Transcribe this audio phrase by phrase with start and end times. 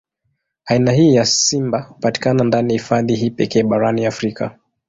[0.65, 4.55] Aina hii ya simba hupatikana ndani ya hifadhi hii pekee barani Afrika.